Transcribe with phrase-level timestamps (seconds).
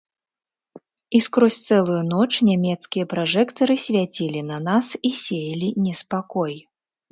[1.19, 6.61] І скрозь цэлую ноч нямецкія пражэктары свяцілі на нас і сеялі неспакой.